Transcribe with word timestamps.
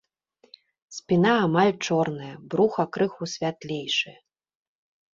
Спіна 0.97 1.33
амаль 1.45 1.71
чорная, 1.85 2.33
бруха 2.55 2.83
крыху 2.99 3.23
святлейшае. 3.37 4.19